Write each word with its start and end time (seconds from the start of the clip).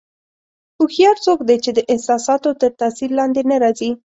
هوښیار 0.77 1.17
څوک 1.25 1.39
دی 1.47 1.57
چې 1.63 1.71
د 1.73 1.79
احساساتو 1.91 2.49
تر 2.61 2.71
تاثیر 2.81 3.09
لاندې 3.19 3.41
نه 3.49 3.55
راځي. 3.63 3.91